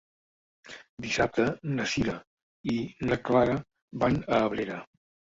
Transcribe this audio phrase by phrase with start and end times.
[1.05, 1.43] Dissabte
[1.79, 2.15] na Sira
[2.73, 2.77] i
[3.09, 3.57] na Clara
[4.05, 4.79] van a Abrera.